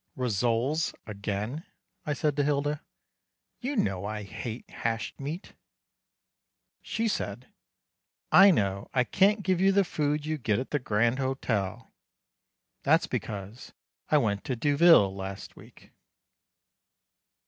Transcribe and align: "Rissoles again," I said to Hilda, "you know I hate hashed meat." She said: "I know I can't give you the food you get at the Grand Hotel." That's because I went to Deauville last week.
"Rissoles 0.17 0.95
again," 1.05 1.63
I 2.07 2.13
said 2.13 2.35
to 2.37 2.43
Hilda, 2.43 2.81
"you 3.59 3.75
know 3.75 4.03
I 4.03 4.23
hate 4.23 4.67
hashed 4.67 5.19
meat." 5.19 5.53
She 6.81 7.07
said: 7.07 7.53
"I 8.31 8.49
know 8.49 8.89
I 8.95 9.03
can't 9.03 9.43
give 9.43 9.61
you 9.61 9.71
the 9.71 9.83
food 9.83 10.25
you 10.25 10.39
get 10.39 10.57
at 10.57 10.71
the 10.71 10.79
Grand 10.79 11.19
Hotel." 11.19 11.93
That's 12.81 13.05
because 13.05 13.73
I 14.09 14.17
went 14.17 14.43
to 14.45 14.55
Deauville 14.55 15.15
last 15.15 15.55
week. 15.55 15.91